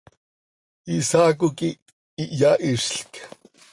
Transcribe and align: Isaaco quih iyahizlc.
Isaaco 0.97 1.47
quih 1.57 1.79
iyahizlc. 2.23 3.13